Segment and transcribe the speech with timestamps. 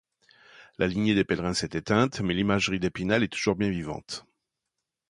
[0.79, 4.25] La lignée des Pellerin s'est éteinte, mais l'Imagerie d'Épinal est toujours bien vivante.